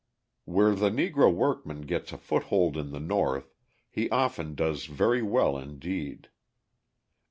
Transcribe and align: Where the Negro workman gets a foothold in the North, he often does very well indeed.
Where 0.45 0.73
the 0.73 0.89
Negro 0.89 1.31
workman 1.31 1.81
gets 1.81 2.11
a 2.11 2.17
foothold 2.17 2.75
in 2.75 2.89
the 2.89 2.99
North, 2.99 3.53
he 3.91 4.09
often 4.09 4.55
does 4.55 4.87
very 4.87 5.21
well 5.21 5.59
indeed. 5.59 6.29